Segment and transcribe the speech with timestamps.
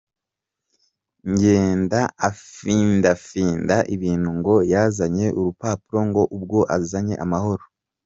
[1.21, 1.99] Ntagende
[2.29, 7.63] afindafinda ibintu ngo yazanye urupapuro ngo ubwo azanye amahoro.